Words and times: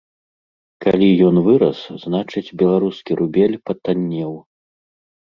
Калі 0.85 1.09
ён 1.27 1.35
вырас, 1.49 1.79
значыць, 2.05 2.45
беларускі 2.65 3.11
рубель 3.23 3.57
патаннеў. 3.71 4.39